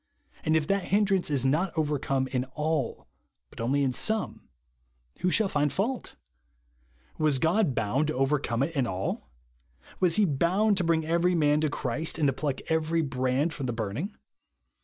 And 0.43 0.55
if 0.57 0.65
that 0.65 0.85
hindrance 0.85 1.29
is 1.29 1.45
not 1.45 1.77
overcome 1.77 2.25
in 2.29 2.45
all, 2.55 3.07
but 3.51 3.61
only 3.61 3.83
in 3.83 3.93
some, 3.93 4.49
who 5.19 5.29
shall 5.29 5.47
find 5.47 5.71
fault? 5.71 6.15
Was 7.19 7.37
God 7.37 7.75
bound 7.75 8.07
to 8.07 8.15
overcome 8.15 8.63
it 8.63 8.75
in 8.75 8.87
all?. 8.87 9.29
Was 9.99 10.15
he 10.15 10.25
bound 10.25 10.77
to 10.77 10.83
bring 10.83 11.05
every 11.05 11.35
man 11.35 11.61
to 11.61 11.69
Christ, 11.69 12.17
and 12.17 12.25
to 12.25 12.33
pluck 12.33 12.61
every 12.67 13.03
brand 13.03 13.53
from 13.53 13.67
the 13.67 13.73
burning 13.73 14.15